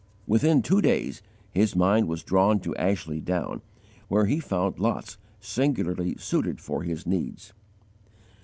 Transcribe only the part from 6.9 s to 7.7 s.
needs.